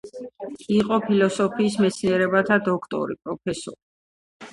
[0.77, 3.79] იყო ფილოსოფიის მეცნიერებათა დოქტორი, პროფესორი.